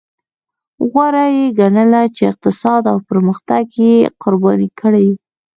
غوره 0.89 1.25
یې 1.37 1.45
ګڼله 1.59 2.01
چې 2.15 2.21
اقتصاد 2.31 2.83
او 2.91 2.97
پرمختګ 3.09 3.65
یې 3.85 3.95
قرباني 4.21 4.69
کړي. 4.79 5.09